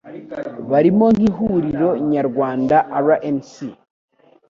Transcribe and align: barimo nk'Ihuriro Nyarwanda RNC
barimo 0.71 1.05
nk'Ihuriro 1.15 1.89
Nyarwanda 2.11 2.75
RNC 3.05 3.55